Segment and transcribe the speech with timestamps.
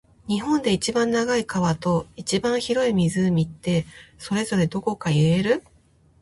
[0.27, 3.85] 日本で一番長い川と、一番広い湖って、
[4.17, 5.63] それぞれどこか言える？